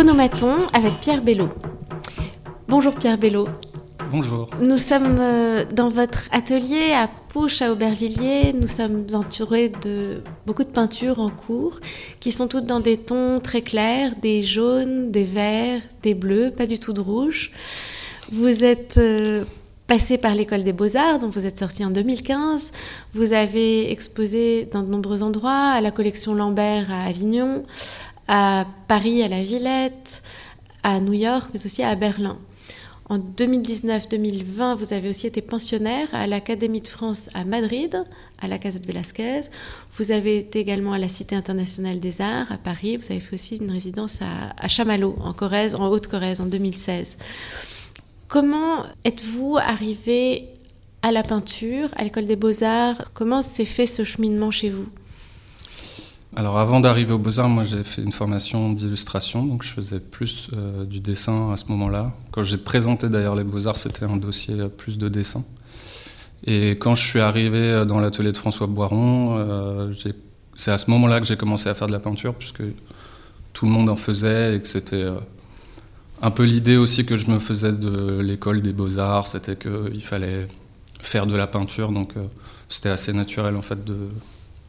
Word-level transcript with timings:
Phonomaton 0.00 0.66
avec 0.72 0.98
Pierre 1.00 1.20
Bello. 1.20 1.50
Bonjour 2.68 2.94
Pierre 2.94 3.18
Bello. 3.18 3.48
Bonjour. 4.10 4.48
Nous 4.58 4.78
sommes 4.78 5.18
euh, 5.20 5.66
dans 5.70 5.90
votre 5.90 6.26
atelier 6.32 6.94
à 6.94 7.06
Pouche 7.28 7.60
à 7.60 7.70
Aubervilliers. 7.70 8.54
Nous 8.54 8.66
sommes 8.66 9.04
entourés 9.12 9.68
de 9.68 10.22
beaucoup 10.46 10.64
de 10.64 10.70
peintures 10.70 11.20
en 11.20 11.28
cours 11.28 11.80
qui 12.18 12.32
sont 12.32 12.48
toutes 12.48 12.64
dans 12.64 12.80
des 12.80 12.96
tons 12.96 13.40
très 13.40 13.60
clairs, 13.60 14.14
des 14.16 14.42
jaunes, 14.42 15.10
des 15.10 15.24
verts, 15.24 15.82
des 16.02 16.14
bleus, 16.14 16.50
pas 16.50 16.64
du 16.64 16.78
tout 16.78 16.94
de 16.94 17.02
rouge. 17.02 17.52
Vous 18.32 18.64
êtes 18.64 18.96
euh, 18.96 19.44
passé 19.86 20.16
par 20.16 20.34
l'école 20.34 20.64
des 20.64 20.72
beaux-arts, 20.72 21.18
dont 21.18 21.28
vous 21.28 21.44
êtes 21.44 21.58
sorti 21.58 21.84
en 21.84 21.90
2015. 21.90 22.70
Vous 23.12 23.34
avez 23.34 23.92
exposé 23.92 24.66
dans 24.72 24.82
de 24.82 24.88
nombreux 24.88 25.22
endroits, 25.22 25.72
à 25.74 25.82
la 25.82 25.90
collection 25.90 26.32
Lambert 26.32 26.90
à 26.90 27.04
Avignon, 27.04 27.64
à 28.32 28.64
Paris 28.86 29.24
à 29.24 29.28
la 29.28 29.42
Villette, 29.42 30.22
à 30.84 31.00
New 31.00 31.14
York, 31.14 31.50
mais 31.52 31.66
aussi 31.66 31.82
à 31.82 31.96
Berlin. 31.96 32.38
En 33.08 33.18
2019-2020, 33.18 34.76
vous 34.76 34.92
avez 34.94 35.08
aussi 35.08 35.26
été 35.26 35.42
pensionnaire 35.42 36.06
à 36.12 36.28
l'Académie 36.28 36.80
de 36.80 36.86
France 36.86 37.28
à 37.34 37.44
Madrid, 37.44 38.04
à 38.40 38.46
la 38.46 38.58
Casa 38.58 38.78
de 38.78 38.86
Velasquez. 38.86 39.40
Vous 39.94 40.12
avez 40.12 40.38
été 40.38 40.60
également 40.60 40.92
à 40.92 40.98
la 40.98 41.08
Cité 41.08 41.34
internationale 41.34 41.98
des 41.98 42.20
arts 42.20 42.52
à 42.52 42.56
Paris. 42.56 42.96
Vous 42.98 43.10
avez 43.10 43.18
fait 43.18 43.34
aussi 43.34 43.56
une 43.56 43.72
résidence 43.72 44.20
à, 44.22 44.68
Chamallow, 44.68 45.16
en 45.24 45.32
Corrèze, 45.32 45.74
en 45.74 45.88
Haute-Corrèze, 45.88 46.40
en 46.40 46.46
2016. 46.46 47.18
Comment 48.28 48.86
êtes-vous 49.04 49.58
arrivé 49.58 50.46
à 51.02 51.10
la 51.10 51.24
peinture, 51.24 51.88
à 51.96 52.04
l'école 52.04 52.26
des 52.26 52.36
beaux-arts? 52.36 53.10
Comment 53.12 53.42
s'est 53.42 53.64
fait 53.64 53.86
ce 53.86 54.04
cheminement 54.04 54.52
chez 54.52 54.70
vous? 54.70 54.86
Alors 56.36 56.58
avant 56.58 56.78
d'arriver 56.78 57.12
aux 57.12 57.18
Beaux-Arts, 57.18 57.48
moi 57.48 57.64
j'ai 57.64 57.82
fait 57.82 58.02
une 58.02 58.12
formation 58.12 58.72
d'illustration, 58.72 59.44
donc 59.44 59.64
je 59.64 59.68
faisais 59.68 59.98
plus 59.98 60.48
euh, 60.52 60.84
du 60.84 61.00
dessin 61.00 61.52
à 61.52 61.56
ce 61.56 61.66
moment-là. 61.66 62.12
Quand 62.30 62.44
j'ai 62.44 62.56
présenté 62.56 63.08
d'ailleurs 63.08 63.34
les 63.34 63.42
Beaux-Arts, 63.42 63.76
c'était 63.76 64.04
un 64.04 64.16
dossier 64.16 64.68
plus 64.68 64.96
de 64.96 65.08
dessin. 65.08 65.44
Et 66.44 66.70
quand 66.72 66.94
je 66.94 67.04
suis 67.04 67.18
arrivé 67.18 67.58
euh, 67.58 67.84
dans 67.84 67.98
l'atelier 67.98 68.30
de 68.30 68.36
François 68.36 68.68
Boiron, 68.68 69.38
euh, 69.38 69.92
c'est 70.54 70.70
à 70.70 70.78
ce 70.78 70.88
moment-là 70.92 71.18
que 71.20 71.26
j'ai 71.26 71.36
commencé 71.36 71.68
à 71.68 71.74
faire 71.74 71.88
de 71.88 71.92
la 71.92 71.98
peinture, 71.98 72.34
puisque 72.34 72.62
tout 73.52 73.66
le 73.66 73.72
monde 73.72 73.88
en 73.88 73.96
faisait 73.96 74.54
et 74.54 74.60
que 74.60 74.68
c'était 74.68 75.08
un 76.22 76.30
peu 76.30 76.44
l'idée 76.44 76.76
aussi 76.76 77.04
que 77.04 77.16
je 77.16 77.28
me 77.28 77.40
faisais 77.40 77.72
de 77.72 78.20
l'école 78.20 78.62
des 78.62 78.72
Beaux-Arts, 78.72 79.26
c'était 79.26 79.56
qu'il 79.56 80.02
fallait 80.02 80.46
faire 81.00 81.26
de 81.26 81.34
la 81.34 81.48
peinture, 81.48 81.90
donc 81.90 82.12
c'était 82.68 82.90
assez 82.90 83.12
naturel 83.12 83.56
en 83.56 83.62
fait 83.62 83.84
de, 83.84 84.10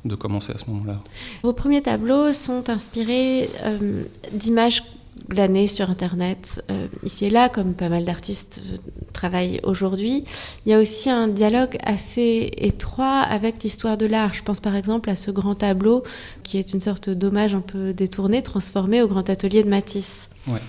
de 0.06 0.16
commencer 0.16 0.54
à 0.54 0.58
ce 0.58 0.70
moment-là. 0.70 1.00
Vos 1.44 1.54
premiers 1.54 1.82
tableaux 1.82 2.34
sont 2.34 2.70
inspirés 2.70 3.50
euh, 3.64 4.04
d'images 4.34 4.84
glanées 5.30 5.68
sur 5.68 5.90
Internet, 5.90 6.64
euh, 6.72 6.88
ici 7.04 7.26
et 7.26 7.30
là, 7.30 7.48
comme 7.48 7.74
pas 7.74 7.90
mal 7.90 8.04
d'artistes 8.04 8.62
euh, 8.66 8.78
travaillent 9.14 9.60
aujourd'hui. 9.64 10.24
Il 10.66 10.72
y 10.72 10.74
a 10.74 10.80
aussi 10.80 11.10
un 11.10 11.28
dialogue 11.28 11.78
assez 11.84 12.52
étroit 12.58 13.20
avec 13.20 13.64
l'histoire 13.64 13.98
de 13.98 14.08
l'art. 14.08 14.34
Je 14.34 14.44
pense 14.44 14.60
par 14.60 14.76
exemple 14.76 15.10
à 15.10 15.16
ce 15.16 15.30
grand 15.32 15.56
tableau 15.56 16.04
qui 16.44 16.58
est 16.58 16.74
une 16.74 16.82
sorte 16.82 17.10
d'hommage 17.10 17.54
un 17.54 17.62
peu 17.62 17.94
détourné, 17.94 18.42
transformé 18.42 19.02
au 19.02 19.08
grand 19.08 19.30
atelier 19.30 19.64
de 19.64 19.70
Matisse. 19.70 20.30
Ouais. 20.48 20.62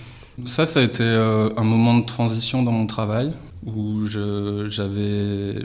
Ça, 0.45 0.65
ça 0.65 0.79
a 0.79 0.83
été 0.83 1.03
un 1.03 1.63
moment 1.63 1.95
de 1.95 2.05
transition 2.05 2.63
dans 2.63 2.71
mon 2.71 2.87
travail 2.87 3.33
où 3.67 4.07
j'avais 4.07 5.59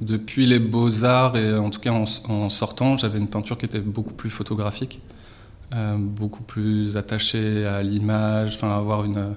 depuis 0.00 0.46
les 0.46 0.58
beaux-arts, 0.58 1.36
et 1.36 1.54
en 1.54 1.70
tout 1.70 1.80
cas 1.80 1.92
en, 1.92 2.48
sortant, 2.48 2.96
j'avais 2.96 3.18
une 3.18 3.28
peinture 3.28 3.58
qui 3.58 3.66
était 3.66 3.80
beaucoup 3.80 4.14
plus 4.14 4.30
photographique, 4.30 5.00
euh, 5.74 5.96
beaucoup 5.98 6.42
plus 6.42 6.96
attachée 6.96 7.66
à 7.66 7.82
l'image, 7.82 8.56
enfin 8.56 8.76
avoir 8.76 9.04
une, 9.04 9.34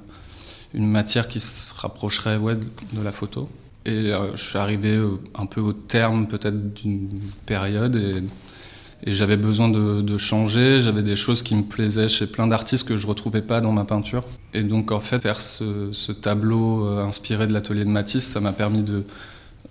une 0.73 0.87
matière 0.87 1.27
qui 1.27 1.39
se 1.39 1.73
rapprocherait 1.75 2.37
ouais, 2.37 2.55
de 2.55 3.01
la 3.03 3.11
photo. 3.11 3.49
Et 3.85 4.11
euh, 4.11 4.35
je 4.35 4.49
suis 4.49 4.57
arrivé 4.57 5.01
un 5.35 5.45
peu 5.45 5.59
au 5.59 5.73
terme 5.73 6.27
peut-être 6.27 6.73
d'une 6.73 7.09
période 7.45 7.95
et, 7.95 8.23
j'avais 9.07 9.35
besoin 9.35 9.67
de, 9.67 10.17
changer. 10.19 10.79
J'avais 10.79 11.01
des 11.01 11.15
choses 11.15 11.41
qui 11.41 11.55
me 11.55 11.63
plaisaient 11.63 12.07
chez 12.07 12.27
plein 12.27 12.45
d'artistes 12.45 12.87
que 12.87 12.97
je 12.97 13.07
retrouvais 13.07 13.41
pas 13.41 13.59
dans 13.59 13.71
ma 13.71 13.83
peinture. 13.83 14.23
Et 14.53 14.61
donc 14.61 14.91
en 14.91 14.99
fait, 14.99 15.23
faire 15.23 15.41
ce, 15.41 16.11
tableau 16.11 16.85
euh, 16.85 17.03
inspiré 17.03 17.47
de 17.47 17.53
l'atelier 17.53 17.83
de 17.83 17.89
Matisse, 17.89 18.27
ça 18.27 18.39
m'a 18.39 18.53
permis 18.53 18.83
de, 18.83 19.03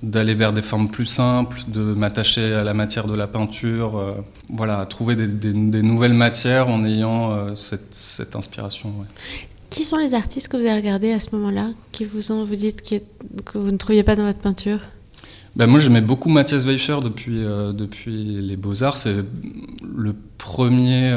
d'aller 0.03 0.35
vers 0.35 0.53
des 0.53 0.63
formes 0.63 0.89
plus 0.89 1.05
simples, 1.05 1.63
de 1.69 1.81
m'attacher 1.81 2.55
à 2.55 2.65
la 2.65 2.73
matière 2.73 3.07
de 3.07 3.15
la 3.15 3.27
peinture, 3.27 3.99
euh, 3.99 4.13
voilà, 4.49 4.85
trouver 4.87 5.15
des, 5.15 5.53
nouvelles 5.83 6.15
matières 6.15 6.69
en 6.69 6.85
ayant 6.85 7.33
euh, 7.33 7.55
cette, 7.55 8.35
inspiration. 8.35 8.93
Qui 9.69 9.85
sont 9.85 9.99
les 9.99 10.15
artistes 10.15 10.49
que 10.49 10.57
vous 10.57 10.65
avez 10.65 10.77
regardés 10.77 11.13
à 11.13 11.21
ce 11.21 11.35
moment-là, 11.37 11.71
qui 11.93 12.05
vous 12.05 12.33
ont, 12.33 12.45
vous 12.45 12.57
dites 12.57 12.83
que 12.83 13.59
vous 13.59 13.71
ne 13.71 13.77
trouviez 13.77 14.03
pas 14.03 14.17
dans 14.17 14.25
votre 14.25 14.39
peinture? 14.39 14.81
Ben 15.55 15.67
moi, 15.67 15.81
j'aimais 15.81 16.01
beaucoup 16.01 16.31
Mathias 16.31 16.65
Weicher 16.65 16.99
depuis, 17.03 17.45
euh, 17.45 17.73
depuis 17.73 18.41
les 18.41 18.57
Beaux-Arts. 18.57 18.97
C'est 18.97 19.25
le 19.97 20.15
premier 20.39 21.15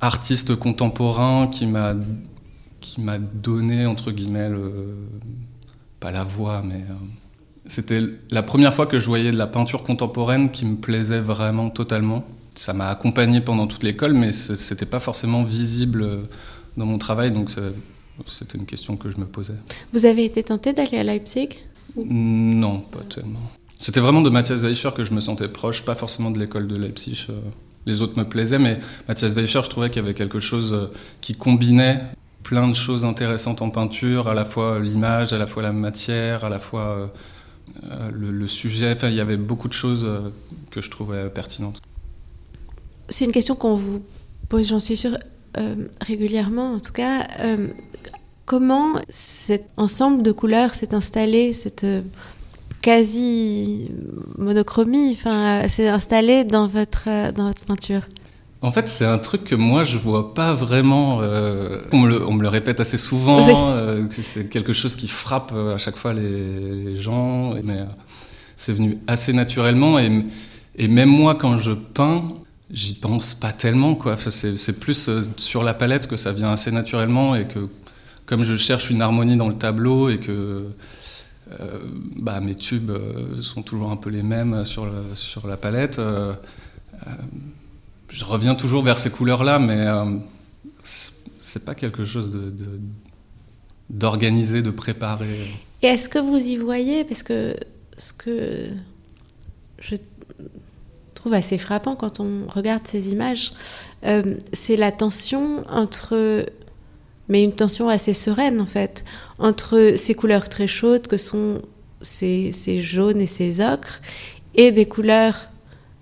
artiste 0.00 0.54
contemporain 0.54 1.48
qui 1.48 1.66
m'a 1.66 1.94
qui 2.80 3.00
m'a 3.00 3.18
donné, 3.18 3.86
entre 3.86 4.12
guillemets, 4.12 4.50
pas 5.98 6.12
la 6.12 6.22
voix, 6.22 6.62
mais 6.64 6.84
c'était 7.68 8.02
la 8.30 8.42
première 8.42 8.74
fois 8.74 8.86
que 8.86 8.98
je 8.98 9.06
voyais 9.06 9.30
de 9.30 9.36
la 9.36 9.46
peinture 9.46 9.82
contemporaine 9.82 10.50
qui 10.50 10.64
me 10.64 10.76
plaisait 10.76 11.20
vraiment 11.20 11.70
totalement. 11.70 12.24
Ça 12.54 12.72
m'a 12.72 12.88
accompagné 12.88 13.40
pendant 13.40 13.66
toute 13.66 13.82
l'école, 13.82 14.14
mais 14.14 14.32
c'était 14.32 14.86
pas 14.86 15.00
forcément 15.00 15.44
visible 15.44 16.02
euh, 16.02 16.22
dans 16.76 16.86
mon 16.86 16.98
travail, 16.98 17.30
donc 17.30 17.50
c'était 18.26 18.58
une 18.58 18.66
question 18.66 18.96
que 18.96 19.10
je 19.10 19.18
me 19.18 19.26
posais. 19.26 19.54
Vous 19.92 20.06
avez 20.06 20.24
été 20.24 20.42
tenté 20.42 20.72
d'aller 20.72 20.98
à 20.98 21.04
Leipzig 21.04 21.50
Non, 21.96 22.80
pas 22.80 23.02
tellement. 23.08 23.52
C'était 23.76 24.00
vraiment 24.00 24.22
de 24.22 24.30
Matthias 24.30 24.60
Weicher 24.60 24.90
que 24.96 25.04
je 25.04 25.12
me 25.12 25.20
sentais 25.20 25.48
proche, 25.48 25.84
pas 25.84 25.94
forcément 25.94 26.32
de 26.32 26.38
l'école 26.38 26.66
de 26.66 26.76
Leipzig. 26.76 27.26
Euh. 27.30 27.38
Les 27.86 28.00
autres 28.00 28.18
me 28.18 28.24
plaisaient, 28.24 28.58
mais 28.58 28.80
Matthias 29.06 29.34
Weicher, 29.34 29.60
je 29.62 29.70
trouvais 29.70 29.88
qu'il 29.88 30.02
y 30.02 30.04
avait 30.04 30.14
quelque 30.14 30.40
chose 30.40 30.72
euh, 30.72 30.92
qui 31.20 31.34
combinait 31.34 32.02
plein 32.42 32.66
de 32.66 32.74
choses 32.74 33.04
intéressantes 33.04 33.62
en 33.62 33.70
peinture, 33.70 34.26
à 34.26 34.34
la 34.34 34.44
fois 34.44 34.80
l'image, 34.80 35.32
à 35.32 35.38
la 35.38 35.46
fois 35.46 35.62
la 35.62 35.72
matière, 35.72 36.44
à 36.44 36.48
la 36.48 36.58
fois 36.58 37.12
euh, 37.90 38.10
le, 38.12 38.46
sujet, 38.46 38.92
enfin, 38.92 39.08
il 39.08 39.14
y 39.14 39.20
avait 39.20 39.36
beaucoup 39.36 39.68
de 39.68 39.72
choses 39.72 40.04
euh, 40.04 40.30
que 40.70 40.80
je 40.80 40.90
trouvais 40.90 41.28
pertinentes. 41.30 41.80
C'est 43.08 43.24
une 43.24 43.32
question 43.32 43.54
qu'on 43.54 43.76
vous 43.76 44.02
pose, 44.48 44.68
j'en 44.68 44.80
suis 44.80 44.96
sûre, 44.96 45.18
euh, 45.56 45.86
régulièrement 46.00 46.74
en 46.74 46.80
tout 46.80 46.92
cas. 46.92 47.26
comment 48.44 48.94
cet 49.08 49.66
ensemble 49.76 50.22
de 50.22 50.32
couleurs 50.32 50.74
s'est 50.74 50.94
installé, 50.94 51.52
cette 51.52 51.86
quasi 52.80 53.90
monochromie, 54.38 55.16
s'est 55.68 55.88
installé 55.88 56.44
dans 56.44 56.66
votre, 56.66 57.32
dans 57.32 57.48
votre 57.48 57.64
peinture? 57.64 58.02
En 58.60 58.72
fait, 58.72 58.88
c'est 58.88 59.04
un 59.04 59.18
truc 59.18 59.44
que 59.44 59.54
moi 59.54 59.84
je 59.84 59.96
vois 59.98 60.34
pas 60.34 60.52
vraiment. 60.52 61.20
Euh, 61.22 61.80
on, 61.92 61.98
me 62.00 62.08
le, 62.08 62.26
on, 62.26 62.32
me 62.32 62.42
le, 62.42 62.48
répète 62.48 62.80
assez 62.80 62.98
souvent. 62.98 63.70
Euh, 63.70 64.04
c'est 64.10 64.48
quelque 64.48 64.72
chose 64.72 64.96
qui 64.96 65.06
frappe 65.06 65.52
euh, 65.54 65.76
à 65.76 65.78
chaque 65.78 65.96
fois 65.96 66.12
les, 66.12 66.96
gens. 66.96 67.54
Mais 67.62 67.78
c'est 68.56 68.72
venu 68.72 68.98
assez 69.06 69.32
naturellement. 69.32 69.98
Et, 70.00 70.24
et, 70.76 70.88
même 70.88 71.08
moi, 71.08 71.36
quand 71.36 71.58
je 71.58 71.70
peins, 71.70 72.28
j'y 72.72 72.94
pense 72.94 73.32
pas 73.34 73.52
tellement. 73.52 73.94
Quoi. 73.94 74.16
c'est, 74.16 74.80
plus 74.80 75.08
sur 75.36 75.62
la 75.62 75.74
palette 75.74 76.08
que 76.08 76.16
ça 76.16 76.32
vient 76.32 76.50
assez 76.50 76.72
naturellement. 76.72 77.36
Et 77.36 77.46
que 77.46 77.60
comme 78.26 78.42
je 78.42 78.56
cherche 78.56 78.90
une 78.90 79.02
harmonie 79.02 79.36
dans 79.36 79.48
le 79.48 79.56
tableau 79.56 80.08
et 80.08 80.18
que 80.18 80.66
bah, 82.16 82.40
mes 82.40 82.56
tubes 82.56 82.90
sont 83.40 83.62
toujours 83.62 83.92
un 83.92 83.96
peu 83.96 84.10
les 84.10 84.24
mêmes 84.24 84.64
sur, 84.64 84.86
sur 85.14 85.46
la 85.46 85.56
palette 85.56 86.00
je 88.10 88.24
reviens 88.24 88.54
toujours 88.54 88.82
vers 88.82 88.98
ces 88.98 89.10
couleurs-là, 89.10 89.58
mais 89.58 89.86
euh, 89.86 90.16
c'est 90.82 91.64
pas 91.64 91.74
quelque 91.74 92.04
chose 92.04 92.30
de, 92.30 92.52
d'organisé, 93.90 94.62
de, 94.62 94.70
préparé. 94.70 95.50
Et 95.82 95.86
est-ce 95.86 96.08
que 96.08 96.18
vous 96.18 96.38
y 96.38 96.56
voyez, 96.56 97.04
parce 97.04 97.22
que 97.22 97.54
ce 97.98 98.12
que 98.12 98.66
je 99.80 99.96
trouve 101.14 101.34
assez 101.34 101.58
frappant 101.58 101.96
quand 101.96 102.20
on 102.20 102.46
regarde 102.48 102.86
ces 102.86 103.08
images, 103.10 103.52
euh, 104.04 104.36
c'est 104.52 104.76
la 104.76 104.92
tension 104.92 105.64
entre, 105.68 106.46
mais 107.28 107.42
une 107.42 107.52
tension 107.52 107.88
assez 107.88 108.14
sereine 108.14 108.60
en 108.60 108.66
fait, 108.66 109.04
entre 109.38 109.94
ces 109.96 110.14
couleurs 110.14 110.48
très 110.48 110.66
chaudes 110.66 111.06
que 111.08 111.16
sont 111.16 111.60
ces, 112.00 112.52
jaunes 112.82 113.20
et 113.20 113.26
ces 113.26 113.60
ocres, 113.60 114.00
et 114.54 114.70
des 114.70 114.86
couleurs 114.86 115.48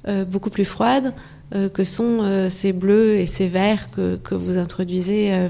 euh, 0.06 0.24
beaucoup 0.24 0.50
plus 0.50 0.64
froides 0.64 1.12
que 1.52 1.84
sont 1.84 2.20
euh, 2.22 2.48
ces 2.48 2.72
bleus 2.72 3.16
et 3.16 3.26
ces 3.26 3.48
verts 3.48 3.90
que, 3.90 4.16
que 4.16 4.34
vous 4.34 4.56
introduisez 4.58 5.32
euh, 5.32 5.48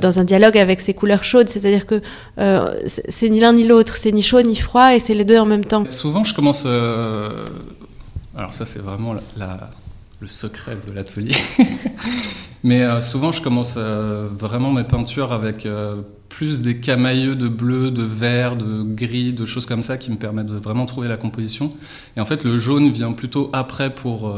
dans 0.00 0.18
un 0.18 0.24
dialogue 0.24 0.58
avec 0.58 0.80
ces 0.80 0.94
couleurs 0.94 1.24
chaudes. 1.24 1.48
C'est-à-dire 1.48 1.86
que 1.86 2.00
c'est 2.86 3.28
ni 3.28 3.40
l'un 3.40 3.52
ni 3.52 3.66
l'autre, 3.66 3.96
c'est 3.96 4.12
ni 4.12 4.22
chaud 4.22 4.42
ni 4.42 4.56
froid 4.56 4.94
et 4.94 4.98
c'est 4.98 5.14
les 5.14 5.24
deux 5.24 5.38
en 5.38 5.46
même 5.46 5.64
temps. 5.64 5.84
Souvent, 5.90 6.24
je 6.24 6.34
commence. 6.34 6.64
Alors, 6.66 8.52
ça, 8.52 8.66
c'est 8.66 8.80
vraiment 8.80 9.14
la, 9.36 9.70
le 10.20 10.26
secret 10.26 10.76
de 10.86 10.92
l'atelier. 10.92 11.34
Mais 12.64 12.82
euh, 12.82 13.00
souvent, 13.00 13.32
je 13.32 13.42
commence 13.42 13.74
euh, 13.76 14.28
vraiment 14.32 14.72
mes 14.72 14.84
peintures 14.84 15.32
avec 15.32 15.66
euh, 15.66 16.02
plus 16.28 16.62
des 16.62 16.78
camailleux 16.80 17.36
de 17.36 17.48
bleu, 17.48 17.90
de 17.90 18.02
vert, 18.02 18.56
de 18.56 18.82
gris, 18.82 19.32
de 19.32 19.46
choses 19.46 19.66
comme 19.66 19.82
ça 19.82 19.98
qui 19.98 20.10
me 20.10 20.16
permettent 20.16 20.46
de 20.46 20.56
vraiment 20.56 20.86
trouver 20.86 21.08
la 21.08 21.16
composition. 21.16 21.72
Et 22.16 22.20
en 22.20 22.24
fait, 22.24 22.44
le 22.44 22.58
jaune 22.58 22.90
vient 22.90 23.12
plutôt 23.12 23.50
après 23.52 23.94
pour 23.94 24.34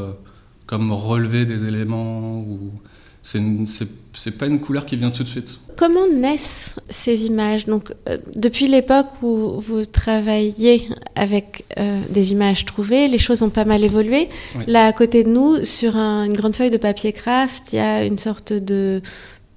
comme 0.67 0.93
relever 0.93 1.47
des 1.47 1.65
éléments 1.65 2.41
ou 2.41 2.73
c'est 3.23 4.39
pas 4.39 4.47
une 4.47 4.61
couleur 4.61 4.87
qui 4.87 4.97
vient 4.97 5.11
tout 5.11 5.23
de 5.23 5.29
suite. 5.29 5.59
Comment 5.77 6.09
naissent 6.13 6.77
ces 6.89 7.27
images? 7.27 7.67
Donc, 7.67 7.93
euh, 8.09 8.17
depuis 8.35 8.67
l'époque 8.67 9.07
où 9.23 9.61
vous 9.61 9.85
travaillez 9.85 10.89
avec 11.15 11.65
euh, 11.79 12.01
des 12.11 12.33
images 12.33 12.65
trouvées, 12.65 13.07
les 13.07 13.19
choses 13.19 13.43
ont 13.43 13.51
pas 13.51 13.65
mal 13.65 13.85
évolué. 13.85 14.29
Là, 14.67 14.87
à 14.87 14.93
côté 14.93 15.23
de 15.23 15.31
nous, 15.31 15.65
sur 15.65 15.97
une 15.97 16.35
grande 16.35 16.57
feuille 16.57 16.71
de 16.71 16.79
papier 16.79 17.13
craft, 17.13 17.73
il 17.73 17.77
y 17.77 17.81
a 17.81 18.05
une 18.05 18.19
sorte 18.19 18.53
de 18.53 19.03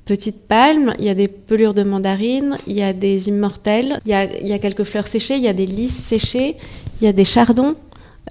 petite 0.05 0.47
palme, 0.47 0.93
il 0.99 1.05
y 1.05 1.09
a 1.09 1.15
des 1.15 1.27
pelures 1.27 1.73
de 1.73 1.83
mandarine, 1.83 2.57
il 2.67 2.73
y 2.73 2.83
a 2.83 2.93
des 2.93 3.29
immortels, 3.29 3.99
il 4.05 4.11
y 4.11 4.13
a, 4.13 4.25
il 4.25 4.47
y 4.47 4.53
a 4.53 4.59
quelques 4.59 4.83
fleurs 4.83 5.07
séchées, 5.07 5.35
il 5.35 5.41
y 5.41 5.47
a 5.47 5.53
des 5.53 5.65
lys 5.65 5.91
séchés, 5.91 6.57
il 6.99 7.05
y 7.05 7.07
a 7.07 7.13
des 7.13 7.25
chardons, 7.25 7.75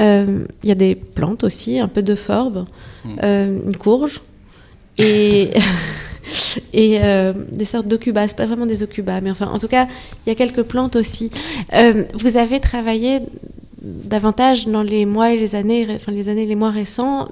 euh, 0.00 0.44
il 0.62 0.68
y 0.68 0.72
a 0.72 0.76
des 0.76 0.94
plantes 0.94 1.42
aussi, 1.42 1.80
un 1.80 1.88
peu 1.88 2.02
de 2.02 2.14
forbe, 2.14 2.66
hmm. 3.04 3.18
une 3.66 3.76
courge 3.76 4.20
et, 5.00 5.50
et 6.72 6.98
euh, 7.02 7.32
des 7.52 7.64
sortes 7.64 7.88
d'ocubas. 7.88 8.28
C'est 8.28 8.36
pas 8.36 8.46
vraiment 8.46 8.66
des 8.66 8.82
ocubas, 8.82 9.20
mais 9.20 9.30
enfin, 9.30 9.46
en 9.46 9.58
tout 9.58 9.68
cas, 9.68 9.86
il 10.26 10.30
y 10.30 10.32
a 10.32 10.34
quelques 10.34 10.62
plantes 10.62 10.96
aussi. 10.96 11.30
Euh, 11.74 12.04
vous 12.14 12.36
avez 12.36 12.60
travaillé 12.60 13.20
davantage 13.82 14.66
dans 14.66 14.82
les 14.82 15.06
mois 15.06 15.32
et 15.32 15.38
les 15.38 15.54
années, 15.54 15.86
enfin 15.90 16.12
les 16.12 16.28
années, 16.28 16.46
les 16.46 16.56
mois 16.56 16.70
récents, 16.70 17.28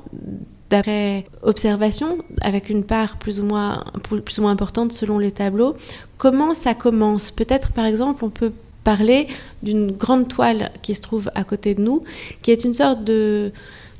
d'après 0.71 1.27
observation, 1.43 2.19
avec 2.41 2.71
une 2.71 2.85
part 2.85 3.19
plus 3.19 3.41
ou 3.41 3.45
moins, 3.45 3.85
plus 4.25 4.39
ou 4.39 4.43
moins 4.43 4.53
importante 4.53 4.93
selon 4.93 5.19
les 5.19 5.31
tableaux. 5.31 5.77
Comment 6.17 6.55
ça 6.55 6.75
commence? 6.75 7.31
Peut-être, 7.31 7.73
par 7.73 7.85
exemple, 7.85 8.25
on 8.25 8.31
peut 8.31 8.53
parler 8.85 9.27
d'une 9.63 9.93
grande 9.93 10.29
toile 10.29 10.71
qui 10.83 10.95
se 10.95 11.01
trouve 11.01 11.31
à 11.35 11.45
côté 11.45 11.75
de 11.75 11.83
nous, 11.83 12.05
qui 12.43 12.51
est 12.51 12.65
une 12.65 12.75
sorte 12.75 13.05
de, 13.05 13.53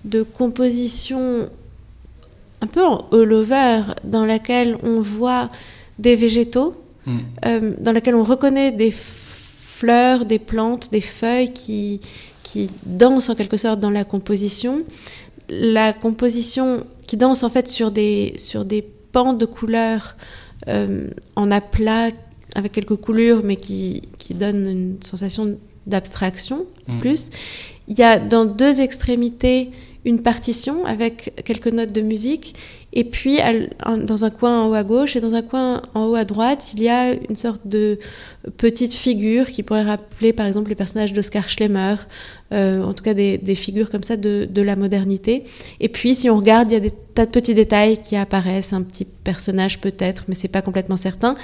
de 0.05 0.23
composition 0.23 1.51
un 2.61 2.67
peu 2.67 2.85
en 2.85 3.07
all-over, 3.13 3.83
dans 4.05 4.25
laquelle 4.25 4.77
on 4.83 5.01
voit 5.01 5.51
des 5.99 6.17
végétaux, 6.17 6.75
hmm. 7.07 7.19
euh, 7.45 7.75
dans 7.79 7.93
laquelle 7.93 8.15
on 8.15 8.25
reconnaît 8.25 8.73
des 8.73 8.91
fleurs, 8.91 10.25
des 10.25 10.39
plantes, 10.39 10.91
des 10.91 11.01
feuilles 11.01 11.53
qui, 11.53 12.01
qui 12.43 12.71
dansent 12.85 13.29
en 13.29 13.35
quelque 13.35 13.57
sorte 13.57 13.81
dans 13.81 13.91
la 13.91 14.05
composition. 14.05 14.83
La 15.49 15.93
composition 15.93 16.85
qui 17.07 17.17
danse 17.17 17.43
en 17.43 17.49
fait 17.49 17.69
sur 17.69 17.91
des, 17.91 18.35
sur 18.37 18.65
des 18.65 18.83
pans 18.83 19.35
de 19.35 19.47
couleurs 19.47 20.17
euh, 20.69 21.09
en 21.37 21.51
aplat, 21.51 22.11
avec 22.55 22.73
quelques 22.73 22.97
coulures, 22.97 23.43
mais 23.45 23.57
qui, 23.57 24.03
qui 24.19 24.35
donnent 24.35 24.67
une 24.67 25.03
sensation 25.03 25.59
d'abstraction 25.87 26.67
hmm. 26.87 27.01
plus. 27.01 27.31
Il 27.89 27.99
y 27.99 28.03
a 28.03 28.19
dans 28.19 28.45
deux 28.45 28.81
extrémités 28.81 29.71
une 30.05 30.23
partition 30.23 30.87
avec 30.87 31.43
quelques 31.45 31.69
notes 31.69 31.93
de 31.93 32.01
musique. 32.01 32.55
Et 32.95 33.05
puis, 33.05 33.39
dans 33.85 34.25
un 34.25 34.31
coin 34.31 34.63
en 34.63 34.71
haut 34.71 34.75
à 34.75 34.83
gauche 34.83 35.17
et 35.17 35.21
dans 35.21 35.35
un 35.35 35.43
coin 35.43 35.83
en 35.93 36.07
haut 36.07 36.15
à 36.15 36.25
droite, 36.25 36.73
il 36.75 36.83
y 36.83 36.89
a 36.89 37.13
une 37.13 37.37
sorte 37.37 37.67
de 37.67 37.99
petite 38.57 38.95
figure 38.95 39.51
qui 39.51 39.63
pourrait 39.63 39.83
rappeler, 39.83 40.33
par 40.33 40.47
exemple, 40.47 40.71
les 40.71 40.75
personnages 40.75 41.13
d'Oscar 41.13 41.51
Schlemmer, 41.51 41.97
euh, 42.53 42.83
en 42.83 42.95
tout 42.95 43.05
cas 43.05 43.13
des, 43.13 43.55
figures 43.55 43.91
comme 43.91 44.03
ça 44.03 44.17
de, 44.17 44.49
de, 44.51 44.63
la 44.63 44.77
modernité. 44.77 45.45
Et 45.81 45.91
puis, 45.91 46.15
si 46.15 46.31
on 46.31 46.39
regarde, 46.39 46.71
il 46.71 46.75
y 46.75 46.79
a 46.79 46.81
des 46.81 46.93
tas 47.15 47.27
de 47.27 47.31
petits 47.31 47.55
détails 47.55 47.99
qui 47.99 48.17
apparaissent, 48.17 48.73
un 48.73 48.83
petit 48.83 49.05
personnage 49.05 49.79
peut-être, 49.81 50.25
mais 50.29 50.35
c'est 50.35 50.49
pas 50.49 50.63
complètement 50.63 50.97
certain. 50.97 51.35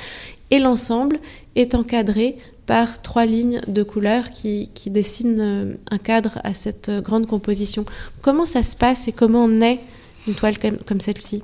Et 0.50 0.58
l'ensemble 0.58 1.18
est 1.56 1.74
encadré 1.74 2.36
par 2.66 3.02
trois 3.02 3.26
lignes 3.26 3.60
de 3.68 3.82
couleurs 3.82 4.30
qui, 4.30 4.70
dessinent 4.86 5.40
euh, 5.40 5.74
un 5.90 5.98
cadre 5.98 6.38
à 6.44 6.54
cette 6.54 6.88
euh, 6.88 7.00
grande 7.00 7.26
composition. 7.26 7.84
Comment 8.22 8.46
ça 8.46 8.62
se 8.62 8.76
passe 8.76 9.08
et 9.08 9.12
comment 9.12 9.48
naît 9.48 9.80
une 10.26 10.34
toile 10.34 10.56
comme, 10.58 11.00
celle-ci? 11.00 11.42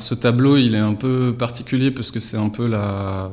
Ce 0.00 0.14
tableau, 0.14 0.56
il 0.56 0.74
est 0.74 0.78
un 0.78 0.94
peu 0.94 1.34
particulier 1.36 1.90
parce 1.90 2.10
que 2.10 2.20
c'est 2.20 2.36
un 2.36 2.48
peu 2.48 2.66
la, 2.66 3.32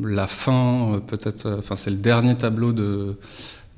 la 0.00 0.26
fin, 0.26 0.94
euh, 0.94 0.98
peut-être, 0.98 1.56
enfin 1.58 1.76
c'est 1.76 1.90
le 1.90 1.96
dernier 1.96 2.36
tableau 2.36 2.72
de, 2.72 3.16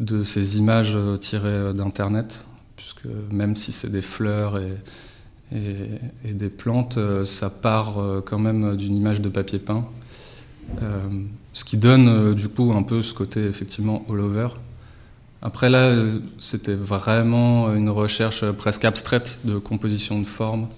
de 0.00 0.25
ces 0.25 0.59
images 0.59 0.97
tirées 1.21 1.73
d'Internet, 1.75 2.45
puisque 2.77 3.06
même 3.31 3.56
si 3.56 3.73
c'est 3.73 3.91
des 3.91 4.03
fleurs 4.03 4.59
et, 4.59 4.77
et, 6.25 6.33
des 6.33 6.49
plantes, 6.49 6.99
ça 7.27 7.50
part 7.50 7.97
quand 8.25 8.38
même 8.38 8.77
d'une 8.77 8.97
image 8.97 9.21
de 9.21 9.29
papier 9.29 9.59
peint. 9.59 9.87
Ce 11.52 11.64
qui 11.64 11.76
donne 11.76 12.08
euh, 12.08 12.34
du 12.34 12.49
coup 12.49 12.72
un 12.72 12.82
peu 12.82 13.02
ce 13.02 13.12
côté 13.12 13.44
effectivement 13.44 14.04
all 14.08 14.20
over. 14.20 14.49
Après 15.43 15.69
là, 15.69 15.88
euh, 15.88 16.19
c'était 16.38 16.75
vraiment 16.75 17.75
une 17.75 17.90
recherche 17.90 18.44
presque 18.52 18.84
abstraite 18.84 19.40
de 19.44 19.58
composition 19.58 20.20
de 20.20 20.25
forme. 20.26 20.69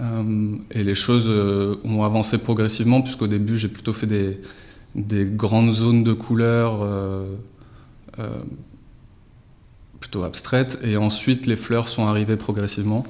Euh, 0.00 0.56
et 0.70 0.82
les 0.82 0.94
choses 0.94 1.28
ont 1.84 2.04
avancé 2.04 2.38
progressivement, 2.38 3.02
puisqu'au 3.02 3.26
début 3.26 3.56
j'ai 3.56 3.68
plutôt 3.68 3.92
fait 3.92 4.06
des, 4.06 5.24
grandes 5.24 5.74
zones 5.74 6.04
de 6.04 6.12
couleurs 6.12 6.86
plutôt 9.98 10.24
abstraites, 10.24 10.78
et 10.82 10.96
ensuite 10.96 11.46
les 11.46 11.56
fleurs 11.56 11.88
sont 11.88 12.06
arrivées 12.06 12.36
progressivement. 12.36 13.04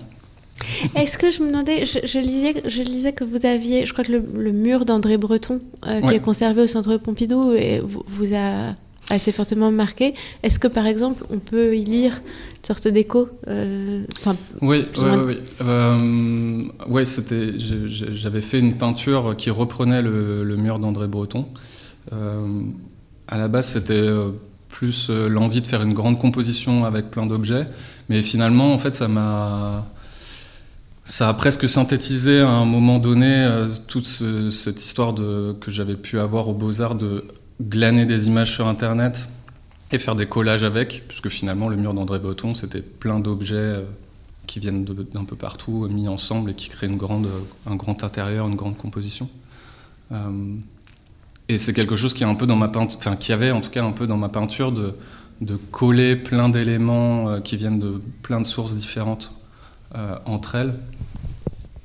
Est-ce 0.94 1.18
que 1.18 1.30
je 1.30 1.42
me 1.42 1.48
demandais, 1.48 1.84
je, 1.84 2.18
lisais, 2.18 2.54
je 2.66 2.82
lisais 2.82 3.12
que 3.12 3.24
vous 3.24 3.46
aviez, 3.46 3.86
je 3.86 3.92
crois 3.92 4.04
que 4.04 4.12
le, 4.12 4.52
mur 4.52 4.84
d'André 4.84 5.16
Breton, 5.16 5.60
euh, 5.86 6.00
qui 6.02 6.14
est 6.14 6.20
conservé 6.20 6.62
au 6.62 6.66
centre 6.66 6.96
Pompidou, 6.96 7.52
et 7.52 7.80
vous, 7.80 8.34
a 8.34 8.74
assez 9.08 9.32
fortement 9.32 9.70
marqué. 9.70 10.14
Est-ce 10.42 10.58
que 10.58 10.68
par 10.68 10.86
exemple, 10.86 11.24
on 11.30 11.38
peut 11.38 11.76
y 11.76 11.84
lire 11.84 12.20
une 12.58 12.64
sorte 12.64 12.86
d'écho 12.88 13.28
euh, 13.48 14.04
Oui, 14.60 14.86
oui, 14.98 15.10
oui. 15.24 15.38
Euh, 15.62 16.62
ouais, 16.88 17.06
c'était, 17.06 17.54
j'avais 17.56 18.40
fait 18.40 18.58
une 18.58 18.76
peinture 18.76 19.34
qui 19.36 19.50
reprenait 19.50 20.02
le, 20.02 20.44
le 20.44 20.56
mur 20.56 20.78
d'André 20.78 21.08
Breton. 21.08 21.46
à 22.12 23.38
la 23.38 23.48
base, 23.48 23.68
c'était 23.68 24.08
plus 24.68 25.10
l'envie 25.10 25.60
de 25.60 25.66
faire 25.66 25.82
une 25.82 25.94
grande 25.94 26.20
composition 26.20 26.84
avec 26.84 27.10
plein 27.10 27.26
d'objets, 27.26 27.66
mais 28.08 28.22
finalement, 28.22 28.72
en 28.72 28.78
fait, 28.78 28.94
ça 28.94 29.08
m'a 29.08 29.86
ça 31.10 31.28
a 31.28 31.34
presque 31.34 31.68
synthétisé 31.68 32.38
à 32.38 32.48
un 32.48 32.64
moment 32.64 33.00
donné 33.00 33.34
euh, 33.34 33.68
toute 33.88 34.06
cette 34.06 34.80
histoire 34.80 35.12
de, 35.12 35.56
que 35.60 35.72
j'avais 35.72 35.96
pu 35.96 36.20
avoir 36.20 36.48
aux 36.48 36.54
Beaux-Arts 36.54 36.94
de 36.94 37.24
glaner 37.60 38.06
des 38.06 38.28
images 38.28 38.52
sur 38.52 38.68
Internet 38.68 39.28
et 39.90 39.98
faire 39.98 40.14
des 40.14 40.26
collages 40.26 40.62
avec, 40.62 41.02
puisque 41.08 41.28
finalement 41.28 41.68
le 41.68 41.74
mur 41.74 41.94
d'André 41.94 42.20
Breton, 42.20 42.54
c'était 42.54 42.80
plein 42.80 43.18
d'objets 43.18 43.56
euh, 43.56 43.84
qui 44.46 44.60
viennent 44.60 44.84
d'un 44.84 45.24
peu 45.24 45.34
partout, 45.34 45.88
mis 45.90 46.06
ensemble 46.06 46.52
et 46.52 46.54
qui 46.54 46.68
créent 46.68 46.86
une 46.86 46.96
grande, 46.96 47.28
un 47.66 47.74
grand 47.74 48.04
intérieur, 48.04 48.46
une 48.46 48.54
grande 48.54 48.76
composition. 48.76 49.28
Euh, 50.12 50.54
et 51.48 51.58
c'est 51.58 51.72
quelque 51.72 51.96
chose 51.96 52.14
qui 52.14 52.22
est 52.22 52.28
un 52.28 52.36
peu 52.36 52.46
dans 52.46 52.56
ma 52.56 52.68
peinture, 52.68 52.98
enfin 53.00 53.16
qui 53.16 53.32
avait 53.32 53.50
en 53.50 53.60
tout 53.60 53.70
cas 53.70 53.82
un 53.82 53.90
peu 53.90 54.06
dans 54.06 54.16
ma 54.16 54.28
peinture 54.28 54.70
de 54.70 54.94
coller 55.72 56.14
plein 56.14 56.48
d'éléments 56.48 57.40
qui 57.40 57.56
viennent 57.56 57.80
de 57.80 58.00
plein 58.22 58.40
de 58.40 58.46
sources 58.46 58.76
différentes 58.76 59.32
entre 60.24 60.54
elles 60.54 60.74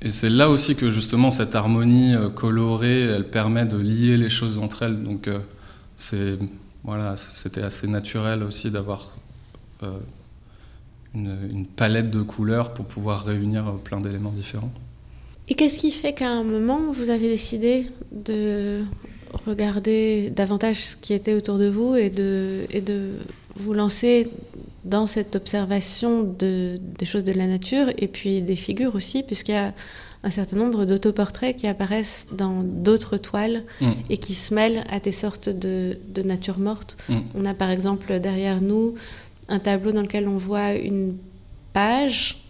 et 0.02 0.10
c'est 0.10 0.28
là 0.28 0.50
aussi 0.50 0.76
que 0.76 0.90
justement 0.90 1.30
cette 1.30 1.54
harmonie 1.54 2.14
euh, 2.14 2.28
colorée, 2.28 3.00
elle 3.00 3.28
permet 3.28 3.64
de 3.64 3.76
lier 3.76 4.16
les 4.16 4.28
choses 4.28 4.58
entre 4.58 4.82
elles. 4.82 5.02
Donc 5.02 5.26
euh, 5.26 5.40
c'est 5.96 6.38
voilà, 6.84 7.16
c'était 7.16 7.62
assez 7.62 7.88
naturel 7.88 8.42
aussi 8.44 8.70
d'avoir 8.70 9.16
euh, 9.82 9.98
une, 11.14 11.66
palette 11.66 12.10
de 12.10 12.20
couleurs 12.20 12.72
pour 12.74 12.84
pouvoir 12.84 13.24
réunir 13.24 13.74
plein 13.82 14.00
d'éléments 14.00 14.30
différents. 14.30 14.70
Et 15.48 15.54
qu'est-ce 15.54 15.78
qui 15.78 15.90
fait 15.90 16.12
qu'à 16.12 16.30
un 16.30 16.44
moment 16.44 16.92
vous 16.92 17.10
avez 17.10 17.28
décidé 17.28 17.90
de 18.12 18.82
regarder 19.46 20.30
davantage 20.30 20.84
ce 20.84 20.96
qui 20.96 21.14
était 21.14 21.34
autour 21.34 21.58
de 21.58 21.68
vous 21.68 21.96
et 21.96 22.10
de, 22.10 22.60
et 22.70 22.80
de 22.80 23.14
vous 23.56 23.72
lancer 23.72 24.28
dans 24.86 25.06
cette 25.06 25.36
observation 25.36 26.22
de, 26.22 26.80
des 26.98 27.04
choses 27.04 27.24
de 27.24 27.32
la 27.32 27.46
nature 27.46 27.90
et 27.98 28.06
puis 28.06 28.40
des 28.40 28.56
figures 28.56 28.94
aussi, 28.94 29.22
puisqu'il 29.22 29.52
y 29.52 29.58
a 29.58 29.74
un 30.22 30.30
certain 30.30 30.56
nombre 30.56 30.84
d'autoportraits 30.84 31.56
qui 31.56 31.66
apparaissent 31.66 32.28
dans 32.32 32.62
d'autres 32.62 33.16
toiles 33.16 33.64
mm. 33.80 33.92
et 34.10 34.18
qui 34.18 34.34
se 34.34 34.54
mêlent 34.54 34.84
à 34.88 35.00
des 35.00 35.12
sortes 35.12 35.48
de, 35.48 35.98
de 36.08 36.22
nature 36.22 36.58
morte. 36.58 36.96
Mm. 37.08 37.18
On 37.34 37.44
a 37.44 37.54
par 37.54 37.70
exemple 37.70 38.18
derrière 38.20 38.60
nous 38.60 38.94
un 39.48 39.58
tableau 39.58 39.92
dans 39.92 40.02
lequel 40.02 40.28
on 40.28 40.38
voit 40.38 40.72
une 40.74 41.16
page, 41.72 42.42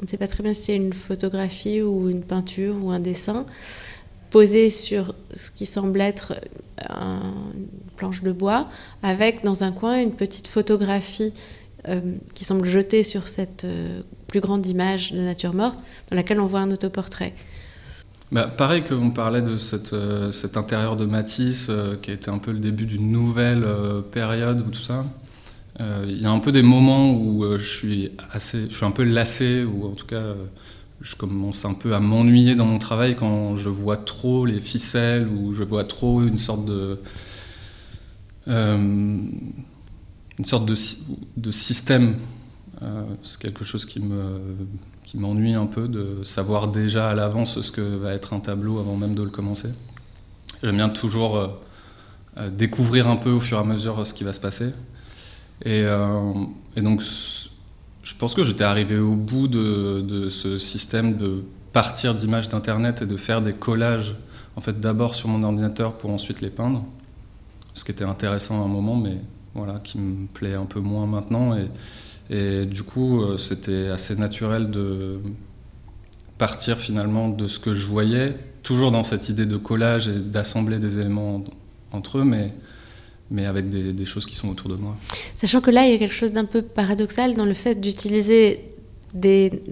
on 0.00 0.04
ne 0.04 0.08
sait 0.08 0.16
pas 0.16 0.28
très 0.28 0.42
bien 0.42 0.52
si 0.52 0.62
c'est 0.64 0.76
une 0.76 0.92
photographie 0.92 1.82
ou 1.82 2.08
une 2.08 2.22
peinture 2.22 2.76
ou 2.82 2.90
un 2.90 3.00
dessin, 3.00 3.46
posé 4.30 4.70
sur 4.70 5.14
ce 5.34 5.50
qui 5.50 5.66
semble 5.66 6.00
être 6.00 6.34
une 6.88 7.90
planche 7.96 8.22
de 8.22 8.32
bois, 8.32 8.68
avec 9.02 9.42
dans 9.42 9.64
un 9.64 9.72
coin 9.72 10.00
une 10.00 10.12
petite 10.12 10.46
photographie 10.46 11.32
euh, 11.88 12.00
qui 12.34 12.44
semble 12.44 12.66
jetée 12.66 13.02
sur 13.02 13.28
cette 13.28 13.64
euh, 13.64 14.02
plus 14.28 14.40
grande 14.40 14.66
image 14.66 15.12
de 15.12 15.20
nature 15.20 15.54
morte 15.54 15.80
dans 16.10 16.16
laquelle 16.16 16.38
on 16.38 16.46
voit 16.46 16.60
un 16.60 16.70
autoportrait. 16.70 17.32
Bah, 18.30 18.48
pareil 18.48 18.82
qu'on 18.82 19.10
parlait 19.12 19.40
de 19.40 19.56
cette, 19.56 19.94
euh, 19.94 20.30
cet 20.30 20.58
intérieur 20.58 20.96
de 20.98 21.06
Matisse, 21.06 21.70
qui 22.02 22.10
a 22.10 22.14
été 22.14 22.30
un 22.30 22.36
peu 22.36 22.52
le 22.52 22.58
début 22.58 22.84
d'une 22.84 23.10
nouvelle 23.10 23.64
période 24.12 24.60
ou 24.60 24.70
tout 24.70 24.80
ça. 24.80 25.06
Il 26.06 26.20
y 26.20 26.26
a 26.26 26.30
un 26.30 26.40
peu 26.40 26.52
des 26.52 26.60
moments 26.60 27.14
où 27.14 27.56
je 27.56 27.64
suis 27.64 28.12
assez, 28.30 28.66
je 28.68 28.74
suis 28.74 28.84
un 28.84 28.90
peu 28.90 29.02
lassé 29.02 29.64
ou 29.64 29.86
en 29.86 29.92
tout 29.92 30.04
cas 30.04 30.34
je 31.00 31.16
commence 31.16 31.64
un 31.64 31.72
peu 31.72 31.94
à 31.94 32.00
m'ennuyer 32.00 32.54
dans 32.54 32.66
mon 32.66 32.78
travail 32.78 33.16
quand 33.16 33.56
je 33.56 33.70
vois 33.70 33.96
trop 33.96 34.44
les 34.44 34.60
ficelles 34.60 35.26
ou 35.26 35.54
je 35.54 35.64
vois 35.64 35.84
trop 35.84 36.22
une 36.22 36.36
sorte 36.36 36.66
de 36.66 36.98
une 40.40 40.44
sorte 40.44 40.66
de, 40.66 40.74
de 41.36 41.50
système. 41.50 42.16
c'est 43.22 43.38
quelque 43.38 43.64
chose 43.64 43.84
qui 43.84 44.00
me 44.00 44.40
qui 45.10 45.18
m'ennuie 45.18 45.54
un 45.54 45.66
peu 45.66 45.88
de 45.88 46.22
savoir 46.22 46.68
déjà 46.68 47.10
à 47.10 47.16
l'avance 47.16 47.60
ce 47.60 47.72
que 47.72 47.80
va 47.80 48.12
être 48.12 48.32
un 48.32 48.38
tableau 48.38 48.78
avant 48.78 48.96
même 48.96 49.16
de 49.16 49.24
le 49.24 49.30
commencer. 49.30 49.70
J'aime 50.62 50.76
bien 50.76 50.88
toujours 50.88 51.36
euh, 51.36 51.48
euh, 52.38 52.48
découvrir 52.48 53.08
un 53.08 53.16
peu 53.16 53.30
au 53.30 53.40
fur 53.40 53.58
et 53.58 53.60
à 53.60 53.64
mesure 53.64 54.06
ce 54.06 54.14
qui 54.14 54.22
va 54.22 54.32
se 54.32 54.38
passer. 54.38 54.70
Et, 55.64 55.82
euh, 55.82 56.32
donc, 56.76 57.02
je 57.02 58.14
pense 58.14 58.34
que 58.34 58.44
j'étais 58.44 58.62
arrivé 58.62 59.00
au 59.00 59.16
bout 59.16 59.48
de, 59.48 60.28
ce 60.28 60.58
système 60.58 61.16
de 61.16 61.42
partir 61.72 62.14
d'images 62.14 62.48
d'Internet 62.48 63.02
et 63.02 63.06
de 63.06 63.16
faire 63.16 63.42
des 63.42 63.52
collages, 63.52 64.14
en 64.54 64.60
fait, 64.60 64.78
d'abord 64.78 65.16
sur 65.16 65.28
mon 65.28 65.42
ordinateur 65.42 65.98
pour 65.98 66.10
ensuite 66.10 66.40
les 66.40 66.50
peindre. 66.50 66.84
Ce 67.74 67.84
qui 67.84 67.90
était 67.90 68.04
intéressant 68.04 68.62
à 68.62 68.64
un 68.64 68.68
moment, 68.68 68.94
mais 68.94 69.16
voilà, 69.54 69.80
qui 69.82 69.98
me 69.98 70.26
plaît 70.26 70.54
un 70.54 70.66
peu 70.66 70.80
moins 70.80 71.06
maintenant. 71.06 71.56
Et, 72.30 72.66
du 72.66 72.82
coup, 72.84 73.22
euh, 73.22 73.36
c'était 73.36 73.88
assez 73.88 74.14
naturel 74.14 74.70
de 74.70 75.18
partir 76.38 76.78
finalement 76.78 77.28
de 77.28 77.48
ce 77.48 77.58
que 77.58 77.74
je 77.74 77.86
voyais, 77.86 78.36
toujours 78.62 78.92
dans 78.92 79.02
cette 79.04 79.28
idée 79.28 79.46
de 79.46 79.56
collage 79.56 80.08
et 80.08 80.18
d'assembler 80.18 80.78
des 80.78 80.98
éléments 80.98 81.44
entre 81.92 82.18
eux, 82.18 82.24
mais, 82.24 82.52
mais 83.30 83.46
avec 83.46 83.68
des, 83.68 84.04
choses 84.04 84.26
qui 84.26 84.36
sont 84.36 84.48
autour 84.48 84.70
de 84.70 84.76
moi. 84.76 84.96
Sachant 85.34 85.60
que 85.60 85.70
là, 85.70 85.86
il 85.86 85.92
y 85.92 85.94
a 85.94 85.98
quelque 85.98 86.14
chose 86.14 86.32
d'un 86.32 86.44
peu 86.44 86.62
paradoxal 86.62 87.34
dans 87.34 87.44
le 87.44 87.54
fait 87.54 87.74
d'utiliser 87.74 88.70
des, 89.14 89.62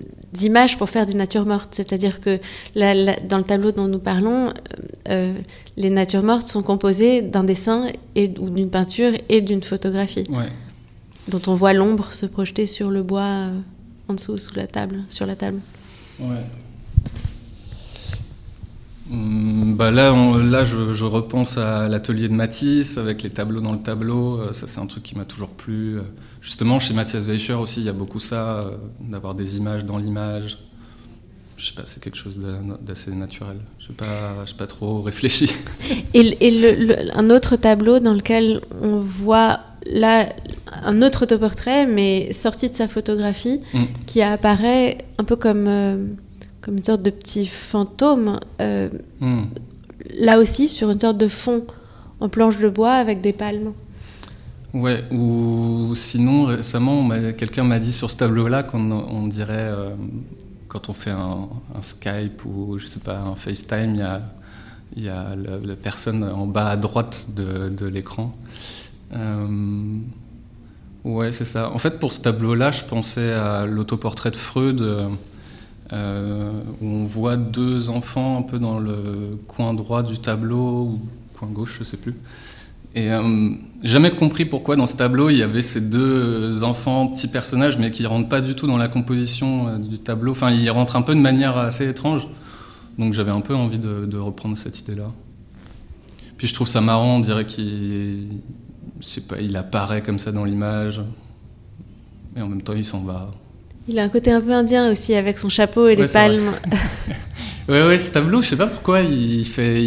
images 0.42 0.78
pour 0.78 0.88
faire 0.88 1.06
des 1.06 1.14
natures 1.14 1.46
mortes. 1.46 1.70
C'est-à-dire 1.72 2.20
que 2.20 2.38
dans 2.74 3.38
le 3.38 3.44
tableau 3.44 3.72
dont 3.72 3.88
nous 3.88 3.98
parlons, 3.98 4.48
euh, 4.48 4.52
euh, 5.08 5.34
les 5.76 5.90
natures 5.90 6.22
mortes 6.22 6.46
sont 6.46 6.62
composées 6.62 7.22
d'un 7.22 7.44
dessin 7.44 7.86
et, 8.14 8.32
ou 8.38 8.50
d'une 8.50 8.70
peinture 8.70 9.12
et 9.28 9.40
d'une 9.40 9.62
photographie. 9.62 10.24
Ouais 10.30 10.52
dont 11.28 11.40
on 11.46 11.54
voit 11.54 11.72
l'ombre 11.72 12.12
se 12.12 12.26
projeter 12.26 12.66
sur 12.66 12.90
le 12.90 13.02
bois 13.02 13.22
euh, 13.22 13.60
en 14.08 14.14
dessous, 14.14 14.38
sous 14.38 14.54
la 14.54 14.66
table, 14.66 15.04
sur 15.08 15.26
la 15.26 15.36
table. 15.36 15.60
Ouais. 16.18 16.44
Hum, 19.10 19.74
bah 19.76 19.90
là, 19.90 20.12
là 20.38 20.64
je, 20.64 21.04
repense 21.04 21.56
à 21.56 21.88
l'atelier 21.88 22.28
de 22.28 22.34
Matisse 22.34 22.98
avec 22.98 23.22
les 23.22 23.30
tableaux 23.30 23.60
dans 23.60 23.72
le 23.72 23.78
tableau. 23.78 24.52
Ça, 24.52 24.66
c'est 24.66 24.80
un 24.80 24.86
truc 24.86 25.02
qui 25.02 25.16
m'a 25.16 25.24
toujours 25.24 25.50
plu. 25.50 25.98
Euh, 26.48 26.50
justement, 26.50 26.80
chez 26.80 26.94
Matthias 26.94 27.24
Weicher 27.24 27.54
aussi, 27.54 27.80
il 27.80 27.86
y 27.86 27.88
a 27.88 27.92
beaucoup 27.92 28.20
ça, 28.20 28.70
d'avoir 29.00 29.34
des 29.34 29.56
images 29.56 29.84
dans 29.84 29.98
l'image. 29.98 30.58
Je 31.56 31.66
sais 31.66 31.74
pas, 31.74 31.82
c'est 31.86 32.02
quelque 32.02 32.16
chose 32.16 32.40
d'assez 32.80 33.10
naturel. 33.10 33.58
Je 33.80 33.88
n'ai 33.88 33.94
pas, 33.94 34.44
pas 34.56 34.66
trop 34.66 35.02
réfléchi. 35.02 35.52
Et, 36.14 36.36
et 36.40 37.10
un 37.14 37.30
autre 37.30 37.56
tableau 37.56 37.98
dans 37.98 38.14
lequel 38.14 38.60
on 38.80 38.98
voit 38.98 39.60
là 39.86 40.28
un 40.82 41.02
autre 41.02 41.24
autoportrait, 41.24 41.86
mais 41.86 42.32
sorti 42.32 42.68
de 42.68 42.74
sa 42.74 42.88
photographie, 42.88 43.60
mm. 43.74 43.84
qui 44.06 44.22
apparaît 44.22 44.98
un 45.18 45.24
peu 45.24 45.36
comme, 45.36 45.66
euh, 45.66 46.06
comme 46.60 46.76
une 46.76 46.84
sorte 46.84 47.02
de 47.02 47.10
petit 47.10 47.46
fantôme, 47.46 48.38
euh, 48.60 48.88
mm. 49.20 49.44
là 50.20 50.38
aussi 50.38 50.68
sur 50.68 50.90
une 50.90 51.00
sorte 51.00 51.18
de 51.18 51.28
fond 51.28 51.64
en 52.20 52.28
planche 52.28 52.58
de 52.58 52.68
bois 52.68 52.92
avec 52.92 53.20
des 53.20 53.32
palmes. 53.32 53.72
Ouais, 54.78 55.04
ou 55.10 55.94
sinon 55.96 56.44
récemment, 56.44 57.08
quelqu'un 57.36 57.64
m'a 57.64 57.80
dit 57.80 57.92
sur 57.92 58.08
ce 58.12 58.16
tableau-là 58.16 58.62
qu'on 58.62 58.92
on 58.92 59.26
dirait, 59.26 59.54
euh, 59.58 59.90
quand 60.68 60.88
on 60.88 60.92
fait 60.92 61.10
un, 61.10 61.48
Skype 61.80 62.44
ou 62.44 62.78
je 62.78 62.86
sais 62.86 63.00
pas, 63.00 63.18
un 63.18 63.34
FaceTime, 63.34 63.94
il 63.94 63.98
y 63.98 64.02
a, 64.02 64.22
y 64.94 65.08
a 65.08 65.34
la, 65.34 65.74
personne 65.74 66.22
en 66.22 66.46
bas 66.46 66.68
à 66.68 66.76
droite 66.76 67.30
de, 67.34 67.86
l'écran. 67.86 68.32
Euh, 69.14 69.96
ouais, 71.02 71.32
c'est 71.32 71.44
ça. 71.44 71.70
En 71.70 71.78
fait, 71.78 71.98
pour 71.98 72.12
ce 72.12 72.20
tableau-là, 72.20 72.70
je 72.70 72.84
pensais 72.84 73.32
à 73.32 73.66
l'autoportrait 73.66 74.30
de 74.30 74.36
Freud, 74.36 74.80
euh, 75.92 76.52
où 76.80 76.86
on 76.86 77.04
voit 77.04 77.36
deux 77.36 77.90
enfants 77.90 78.38
un 78.38 78.42
peu 78.42 78.60
dans 78.60 78.78
le 78.78 79.40
coin 79.48 79.74
droit 79.74 80.04
du 80.04 80.20
tableau, 80.20 80.82
ou 80.84 81.00
coin 81.36 81.48
gauche, 81.48 81.78
je 81.80 81.84
sais 81.84 81.96
plus. 81.96 82.14
Et 82.94 83.10
euh, 83.12 83.50
jamais 83.82 84.10
compris 84.10 84.44
pourquoi 84.44 84.76
dans 84.76 84.86
ce 84.86 84.96
tableau 84.96 85.30
il 85.30 85.36
y 85.36 85.42
avait 85.42 85.62
ces 85.62 85.80
deux 85.80 86.64
enfants, 86.64 87.08
petits 87.08 87.28
personnages, 87.28 87.78
mais 87.78 87.90
qui 87.90 88.06
rentrent 88.06 88.28
pas 88.28 88.40
du 88.40 88.54
tout 88.54 88.66
dans 88.66 88.78
la 88.78 88.88
composition 88.88 89.78
du 89.78 89.98
tableau. 89.98 90.32
Enfin, 90.32 90.50
ils 90.50 90.70
rentrent 90.70 90.96
un 90.96 91.02
peu 91.02 91.14
de 91.14 91.20
manière 91.20 91.56
assez 91.58 91.88
étrange. 91.88 92.26
Donc 92.98 93.14
j'avais 93.14 93.30
un 93.30 93.40
peu 93.40 93.54
envie 93.54 93.78
de, 93.78 94.06
de 94.06 94.18
reprendre 94.18 94.56
cette 94.56 94.80
idée-là. 94.80 95.12
Puis 96.38 96.46
je 96.46 96.54
trouve 96.54 96.68
ça 96.68 96.80
marrant, 96.80 97.16
on 97.16 97.20
dirait 97.20 97.44
qu'il 97.44 98.28
pas, 99.28 99.40
il 99.40 99.56
apparaît 99.56 100.02
comme 100.02 100.18
ça 100.18 100.32
dans 100.32 100.44
l'image, 100.44 101.00
et 102.36 102.40
en 102.40 102.48
même 102.48 102.62
temps 102.62 102.74
il 102.74 102.84
s'en 102.84 103.00
va. 103.00 103.30
Il 103.88 103.98
a 103.98 104.04
un 104.04 104.08
côté 104.08 104.30
un 104.30 104.40
peu 104.40 104.52
indien 104.52 104.90
aussi 104.90 105.14
avec 105.14 105.38
son 105.38 105.48
chapeau 105.48 105.88
et 105.88 105.96
les 105.96 106.06
palmes. 106.06 106.52
ouais, 107.68 107.98
ce 107.98 108.10
tableau, 108.10 108.42
je 108.42 108.48
sais 108.48 108.56
pas 108.56 108.66
pourquoi, 108.66 109.00
il 109.00 109.44
fait, 109.44 109.78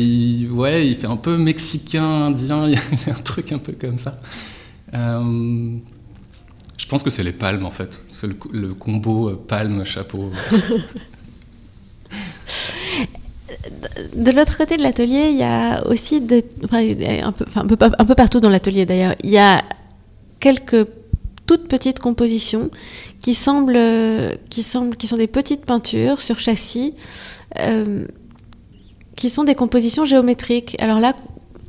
ouais, 0.49 0.87
il 0.87 0.95
fait 0.95 1.07
un 1.07 1.17
peu 1.17 1.37
mexicain, 1.37 2.25
indien, 2.25 2.67
il 2.67 2.73
y 2.73 2.77
a 3.09 3.13
un 3.13 3.21
truc 3.21 3.51
un 3.51 3.57
peu 3.57 3.73
comme 3.73 3.97
ça. 3.97 4.19
Euh, 4.93 5.77
je 6.77 6.85
pense 6.87 7.01
que 7.03 7.09
c'est 7.09 7.23
les 7.23 7.31
palmes 7.31 7.65
en 7.65 7.71
fait, 7.71 8.03
c'est 8.11 8.27
le, 8.27 8.73
combo 8.73 9.29
euh, 9.29 9.43
palme-chapeau. 9.47 10.31
de 14.15 14.31
l'autre 14.31 14.57
côté 14.57 14.77
de 14.77 14.83
l'atelier, 14.83 15.29
il 15.31 15.37
y 15.37 15.43
a 15.43 15.85
aussi 15.87 16.21
peu, 16.21 16.43
un, 16.71 17.31
peu, 17.31 17.45
un 17.55 18.05
peu 18.05 18.15
partout 18.15 18.39
dans 18.39 18.49
l'atelier 18.49 18.85
d'ailleurs, 18.85 19.15
il 19.23 19.29
y 19.31 19.37
a 19.37 19.63
quelques 20.39 20.87
toutes 21.51 21.67
petites 21.67 21.99
compositions 21.99 22.71
qui 23.19 23.33
semblent, 23.33 23.77
qui 24.49 24.63
semblent, 24.63 24.95
qui 24.95 25.07
sont 25.07 25.17
des 25.17 25.27
petites 25.27 25.65
peintures 25.65 26.21
sur 26.21 26.39
châssis, 26.39 26.93
euh, 27.59 28.07
qui 29.17 29.29
sont 29.29 29.43
des 29.43 29.53
compositions 29.53 30.05
géométriques. 30.05 30.77
Alors 30.79 31.01
là, 31.01 31.13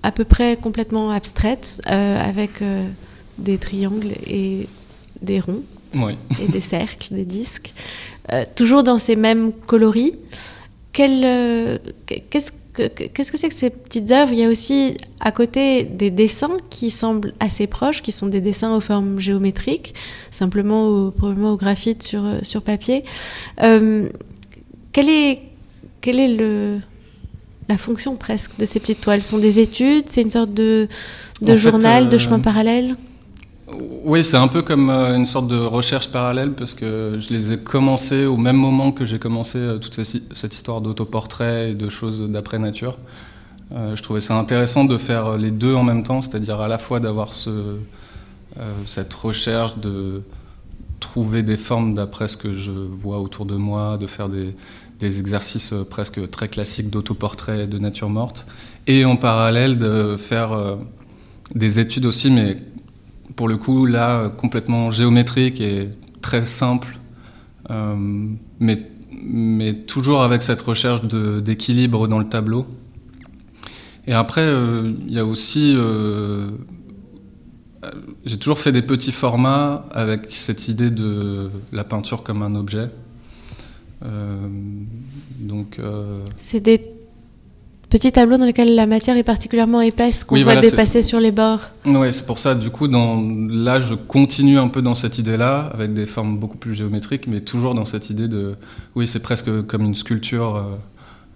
à 0.05 0.13
peu 0.13 0.25
près 0.25 0.57
complètement 0.57 1.11
abstraites, 1.11 1.83
euh, 1.91 2.17
avec 2.17 2.63
euh, 2.63 2.87
des 3.39 3.59
triangles 3.59 4.13
et 4.25 4.69
des 5.21 5.41
ronds, 5.41 5.65
et 6.41 6.47
des 6.47 6.61
cercles, 6.61 7.17
des 7.17 7.25
disques, 7.25 7.75
toujours 8.55 8.85
dans 8.85 8.99
ces 8.99 9.17
mêmes 9.17 9.51
coloris. 9.67 10.15
Euh, 11.01 11.79
qu'est-ce 12.07 12.53
que 12.53 12.57
qu'est-ce 12.75 13.31
que 13.31 13.39
c'est 13.39 13.49
que 13.49 13.55
ces 13.55 13.71
petites 13.71 14.11
œuvres? 14.11 14.33
Il 14.33 14.39
y 14.39 14.45
a 14.45 14.49
aussi 14.49 14.97
à 15.21 15.31
côté 15.31 15.83
des 15.83 16.11
dessins 16.11 16.57
qui 16.71 16.91
semblent 16.91 17.35
assez 17.39 17.67
proches, 17.67 18.03
qui 18.03 18.13
sont 18.13 18.27
des 18.27 18.41
dessins 18.41 18.75
aux 18.75 18.81
formes 18.81 19.21
géométriques, 19.21 19.95
simplement 20.31 20.89
au, 20.89 21.11
probablement 21.11 21.53
au 21.53 21.57
graphite 21.57 22.03
sur, 22.03 22.25
euh, 22.25 22.39
sur 22.43 22.63
papier. 22.63 23.05
Euh, 23.63 24.09
quelle 24.93 25.09
est, 25.09 25.41
quelle 26.01 26.19
est 26.19 26.29
le, 26.29 26.79
la 27.69 27.79
fonction 27.79 28.17
presque 28.17 28.59
de 28.59 28.65
ces 28.65 28.81
petites 28.81 29.01
toiles? 29.01 29.23
Ce 29.23 29.31
sont 29.31 29.39
des 29.39 29.59
études? 29.61 30.05
C'est 30.09 30.23
une 30.23 30.31
sorte 30.31 30.55
de, 30.55 30.89
de 31.43 31.57
journal, 31.57 32.09
de 32.09 32.19
chemin 32.19 32.41
parallèle? 32.41 32.97
Oui, 34.05 34.25
c'est 34.25 34.37
un 34.37 34.49
peu 34.49 34.63
comme 34.63 34.91
euh, 34.91 35.17
une 35.17 35.27
sorte 35.27 35.49
de 35.49 35.57
recherche 35.57 36.09
parallèle 36.09 36.53
parce 36.53 36.75
que 36.75 37.19
je 37.21 37.33
les 37.33 37.53
ai 37.53 37.59
commencées 37.59 38.27
au 38.27 38.37
même 38.37 38.57
moment 38.57 38.93
que 38.93 39.05
j'ai 39.05 39.19
commencé 39.19 39.59
euh, 39.59 39.79
toute 39.79 40.03
cette 40.03 40.55
histoire 40.55 40.81
d'autoportrait 40.81 41.71
et 41.71 41.75
de 41.75 41.89
choses 41.89 42.21
d'après 42.29 42.59
nature. 42.59 42.99
Euh, 43.73 43.97
je 43.97 44.03
trouvais 44.03 44.21
ça 44.21 44.37
intéressant 44.37 44.85
de 44.85 44.99
faire 44.99 45.37
les 45.37 45.51
deux 45.51 45.75
en 45.75 45.85
même 45.85 46.03
temps, 46.03 46.21
c'est-à-dire 46.21 46.61
à 46.61 46.69
la 46.69 46.79
fois 46.79 47.01
d'avoir 47.01 47.33
ce, 47.33 47.77
cette 48.87 49.15
recherche 49.15 49.79
de 49.79 50.23
trouver 51.01 51.43
des 51.43 51.57
formes 51.57 51.95
d'après 51.95 52.29
ce 52.29 52.37
que 52.37 52.53
je 52.53 52.71
vois 52.71 53.21
autour 53.21 53.47
de 53.47 53.57
moi, 53.57 53.97
de 53.99 54.07
faire 54.07 54.29
des, 54.29 54.55
des 55.01 55.21
exercices 55.21 55.75
presque 55.89 56.31
très 56.31 56.49
classiques 56.49 56.91
d'autoportrait 56.91 57.67
de 57.67 57.79
nature 57.79 58.11
morte, 58.11 58.47
et 58.87 59.05
en 59.05 59.17
parallèle 59.17 59.79
de 59.79 60.17
faire 60.17 60.77
des 61.55 61.81
études 61.81 62.07
aussi, 62.07 62.31
mais 62.31 62.57
pour 63.37 63.49
le 63.49 63.57
coup, 63.57 63.87
là, 63.87 64.29
complètement 64.29 64.91
géométrique 64.91 65.61
et 65.61 65.89
très 66.23 66.47
simple, 66.47 66.99
euh, 67.71 67.95
mais, 68.61 68.79
mais 69.23 69.75
toujours 69.75 70.23
avec 70.23 70.43
cette 70.43 70.61
recherche 70.61 71.03
d'équilibre 71.05 72.09
dans 72.09 72.19
le 72.19 72.29
tableau. 72.29 72.67
Et 74.07 74.15
après, 74.15 74.47
euh, 74.47 74.93
il 75.07 75.13
y 75.13 75.19
a 75.19 75.27
aussi, 75.27 75.75
euh, 75.77 76.51
j'ai 78.25 78.39
toujours 78.39 78.59
fait 78.59 78.73
des 78.73 78.83
petits 78.83 79.13
formats 79.13 79.87
avec 79.93 80.31
cette 80.31 80.69
idée 80.69 80.91
de 80.91 81.51
la 81.73 81.85
peinture 81.85 82.23
comme 82.23 82.43
un 82.43 82.55
objet. 82.55 82.89
donc. 85.39 85.81
C'est 86.39 86.61
des 86.61 86.92
Petit 87.93 88.11
tableau 88.11 88.39
dans 88.39 88.47
lequel 88.47 88.75
la 88.75 88.87
matière 88.87 89.19
est 89.19 89.23
particulièrement 89.23 89.83
épaisse, 89.83 90.25
qu'on 90.25 90.43
va 90.45 90.57
dépasser 90.57 91.03
sur 91.03 91.21
les 91.21 91.31
bords. 91.31 91.61
Oui, 91.85 92.11
c'est 92.11 92.25
pour 92.25 92.39
ça, 92.39 92.55
du 92.55 92.71
coup, 92.71 92.89
dans... 92.89 93.21
là, 93.51 93.81
je 93.81 93.93
continue 93.93 94.59
un 94.59 94.69
peu 94.69 94.81
dans 94.81 94.95
cette 94.95 95.19
idée-là, 95.19 95.71
avec 95.75 95.93
des 95.93 96.07
formes 96.07 96.39
beaucoup 96.39 96.57
plus 96.57 96.73
géométriques, 96.73 97.27
mais 97.27 97.43
toujours 97.43 97.75
dans 97.75 97.85
cette 97.85 98.09
idée 98.09 98.29
de. 98.29 98.57
Oui, 98.95 99.07
c'est 99.07 99.21
presque 99.21 99.67
comme 99.67 99.83
une 99.83 99.95
sculpture 99.95 100.57
euh, 100.57 100.63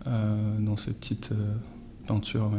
euh, 0.06 0.34
dans 0.60 0.78
ces 0.78 0.92
petites 0.92 1.28
euh, 1.32 2.08
peintures. 2.08 2.50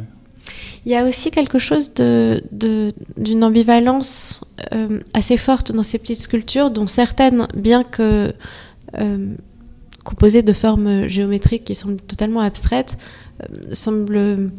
Il 0.86 0.92
y 0.92 0.94
a 0.94 1.04
aussi 1.04 1.32
quelque 1.32 1.58
chose 1.58 1.92
d'une 1.92 2.40
de, 2.52 3.42
ambivalence 3.42 4.44
assez 5.12 5.36
forte 5.36 5.72
dans 5.72 5.82
ces 5.82 5.98
petites 5.98 6.20
sculptures, 6.20 6.70
dont 6.70 6.86
certaines, 6.86 7.48
bien 7.52 7.82
que 7.82 8.32
composées 10.04 10.42
de 10.42 10.52
formes 10.52 11.06
géométriques 11.06 11.64
qui 11.64 11.74
semblent 11.74 12.00
totalement 12.00 12.40
abstraites, 12.40 12.96
semble 13.72 14.50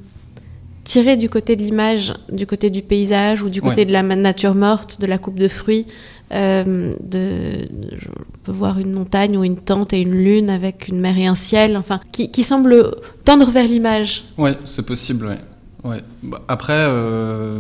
tirer 0.84 1.18
du 1.18 1.30
côté 1.30 1.56
de 1.56 1.62
l'image, 1.62 2.14
du 2.32 2.48
côté 2.48 2.70
du 2.70 2.82
paysage 2.82 3.44
ou 3.44 3.50
du 3.50 3.62
côté 3.62 3.86
de 3.86 3.92
la 3.92 4.02
nature 4.02 4.56
morte, 4.56 5.00
de 5.00 5.06
la 5.06 5.18
coupe 5.18 5.38
de 5.38 5.48
fruits. 5.48 5.86
Euh, 6.32 6.94
de, 7.04 7.68
on 8.08 8.38
peut 8.44 8.52
voir 8.52 8.78
une 8.78 8.94
montagne 8.94 9.36
ou 9.36 9.44
une 9.44 9.58
tente 9.58 9.94
et 9.94 10.02
une 10.02 10.14
lune 10.14 10.50
avec 10.50 10.88
une 10.88 11.00
mer 11.00 11.18
et 11.18 11.26
un 11.26 11.36
ciel, 11.36 11.76
enfin, 11.76 12.00
qui, 12.12 12.30
qui 12.30 12.44
semble 12.44 12.92
tendre 13.26 13.50
vers 13.50 13.66
l'image. 13.66 14.26
Oui, 14.38 14.52
c'est 14.66 14.86
possible, 14.86 15.38
ouais. 15.84 16.04
Bah, 16.22 16.42
après, 16.48 16.74
euh, 16.76 17.60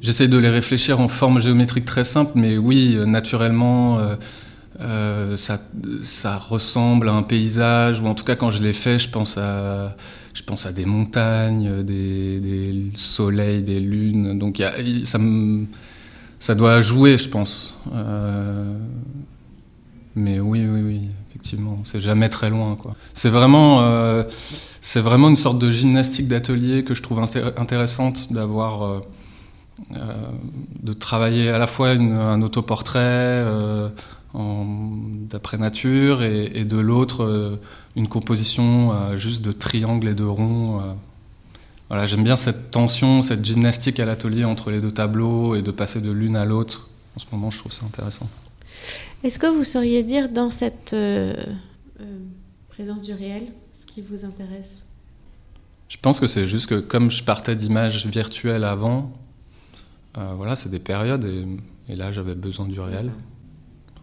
j'essaye 0.00 0.28
de 0.28 0.38
les 0.38 0.50
réfléchir 0.50 1.00
en 1.00 1.08
forme 1.08 1.40
géométrique 1.40 1.86
très 1.86 2.04
simple, 2.04 2.32
mais 2.34 2.58
oui, 2.58 2.98
naturellement, 3.06 3.98
euh, 3.98 4.16
ça, 4.78 5.60
ça, 6.02 6.36
ressemble 6.36 7.08
à 7.08 7.12
un 7.12 7.22
paysage, 7.22 8.00
ou 8.00 8.06
en 8.06 8.14
tout 8.14 8.24
cas 8.24 8.36
quand 8.36 8.50
je 8.50 8.62
l'ai 8.62 8.72
fait, 8.72 8.98
je 8.98 9.08
pense 9.08 9.38
à, 10.66 10.72
des 10.72 10.84
montagnes, 10.84 11.82
des, 11.82 12.92
soleils, 12.94 13.62
des 13.62 13.80
lunes. 13.80 14.38
Donc 14.38 14.62
ça, 16.38 16.54
doit 16.54 16.80
jouer, 16.82 17.18
je 17.18 17.28
pense. 17.28 17.78
Euh, 17.94 18.76
mais 20.14 20.40
oui, 20.40 20.66
oui, 20.68 20.80
oui, 20.82 21.00
effectivement, 21.30 21.78
c'est 21.84 22.00
jamais 22.00 22.28
très 22.28 22.50
loin. 22.50 22.76
Quoi. 22.76 22.94
C'est 23.14 23.30
vraiment, 23.30 23.82
euh, 23.82 24.24
c'est 24.80 25.00
vraiment 25.00 25.28
une 25.28 25.36
sorte 25.36 25.58
de 25.58 25.70
gymnastique 25.70 26.28
d'atelier 26.28 26.84
que 26.84 26.94
je 26.94 27.02
trouve 27.02 27.20
intéressante 27.20 28.32
d'avoir. 28.32 28.84
Euh, 28.84 29.00
de 30.82 30.94
travailler 30.94 31.50
à 31.50 31.58
la 31.58 31.66
fois 31.66 31.90
un 31.90 32.40
autoportrait, 32.40 33.44
d'après 34.36 35.58
nature 35.58 36.22
et, 36.22 36.64
de 36.64 36.76
l'autre 36.78 37.24
euh, 37.24 37.60
une 37.94 38.08
composition 38.08 38.92
euh, 38.92 39.16
juste 39.16 39.42
de 39.42 39.52
triangles 39.52 40.08
et 40.08 40.14
de 40.14 40.24
ronds. 40.24 40.80
Euh. 40.80 40.92
Voilà, 41.88 42.06
j'aime 42.06 42.24
bien 42.24 42.36
cette 42.36 42.70
tension, 42.70 43.22
cette 43.22 43.44
gymnastique 43.44 44.00
à 44.00 44.06
l'atelier 44.06 44.44
entre 44.44 44.70
les 44.70 44.80
deux 44.80 44.90
tableaux 44.90 45.54
et 45.54 45.62
de 45.62 45.70
passer 45.70 46.00
de 46.00 46.10
l'une 46.10 46.36
à 46.36 46.44
l'autre. 46.44 46.90
En 47.16 47.20
ce 47.20 47.26
moment, 47.30 47.50
je 47.50 47.58
trouve 47.58 47.72
ça 47.72 47.86
intéressant. 47.86 48.28
Est-ce 49.22 49.38
que 49.38 49.46
vous 49.46 49.64
sauriez 49.64 50.02
dire 50.02 50.28
dans 50.28 50.50
cette 50.50 50.94
présence 52.68 53.02
du 53.02 53.14
réel 53.14 53.44
ce 53.72 53.86
qui 53.86 54.02
vous 54.02 54.24
intéresse? 54.24 54.82
Je 55.88 55.96
pense 55.96 56.18
que 56.18 56.26
c'est 56.26 56.48
juste 56.48 56.66
que 56.66 56.74
comme 56.80 57.10
je 57.10 57.22
partais 57.22 57.54
d'images 57.54 58.04
virtuelles 58.06 58.64
avant, 58.64 59.12
voilà, 60.14 60.56
c'est 60.56 60.68
des 60.68 60.80
périodes 60.80 61.24
et, 61.24 61.46
et 61.92 61.96
là 61.96 62.10
j'avais 62.10 62.34
besoin 62.34 62.66
du 62.66 62.80
réel. 62.80 63.12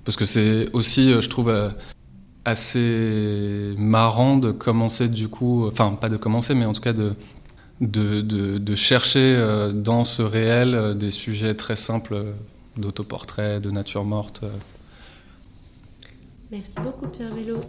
Parce 0.06 0.18
que 0.18 0.26
c'est 0.26 0.70
aussi, 0.74 1.12
euh, 1.12 1.22
je 1.22 1.30
trouve, 1.30 1.50
euh, 1.50 1.70
assez 2.46 3.74
marrant 3.78 4.38
de 4.38 4.52
commencer 4.52 5.08
du 5.08 5.30
coup, 5.30 5.68
enfin 5.68 5.92
pas 5.92 6.10
de 6.10 6.18
commencer, 6.18 6.54
mais 6.54 6.66
en 6.66 6.74
tout 6.74 6.82
cas 6.82 6.94
de, 6.94 7.16
de, 7.80 8.76
chercher 8.76 9.36
euh, 9.38 9.72
dans 9.72 10.04
ce 10.04 10.22
réel 10.22 10.98
des 10.98 11.12
sujets 11.12 11.56
très 11.56 11.78
simples 11.78 12.26
d'autoportrait, 12.76 13.62
de 13.62 13.72
nature 13.72 14.04
morte. 14.04 14.44
Merci 16.52 16.76
beaucoup 16.84 17.08
Pierre 17.08 17.34
Bello. 17.34 17.62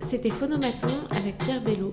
C'était 0.00 0.30
Phonomaton 0.30 0.94
avec 1.10 1.36
Pierre 1.38 1.62
Bello. 1.62 1.92